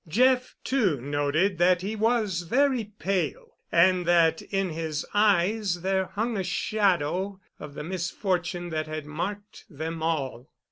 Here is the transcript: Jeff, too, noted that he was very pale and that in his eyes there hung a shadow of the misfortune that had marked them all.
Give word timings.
Jeff, 0.07 0.55
too, 0.63 0.99
noted 0.99 1.59
that 1.59 1.83
he 1.83 1.95
was 1.95 2.41
very 2.41 2.85
pale 2.97 3.57
and 3.71 4.03
that 4.07 4.41
in 4.41 4.71
his 4.71 5.05
eyes 5.13 5.83
there 5.83 6.07
hung 6.15 6.35
a 6.37 6.43
shadow 6.43 7.39
of 7.59 7.75
the 7.75 7.83
misfortune 7.83 8.69
that 8.71 8.87
had 8.87 9.05
marked 9.05 9.63
them 9.69 10.01
all. 10.01 10.49